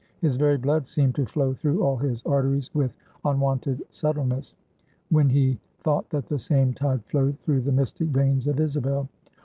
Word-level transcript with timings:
His 0.19 0.35
very 0.35 0.57
blood 0.57 0.87
seemed 0.87 1.13
to 1.13 1.27
flow 1.27 1.53
through 1.53 1.83
all 1.83 1.95
his 1.97 2.23
arteries 2.25 2.73
with 2.73 2.91
unwonted 3.23 3.83
subtileness, 3.91 4.55
when 5.11 5.29
he 5.29 5.59
thought 5.81 6.09
that 6.09 6.25
the 6.25 6.39
same 6.39 6.73
tide 6.73 7.05
flowed 7.05 7.37
through 7.37 7.61
the 7.61 7.71
mystic 7.71 8.07
veins 8.07 8.47
of 8.47 8.59
Isabel. 8.59 9.09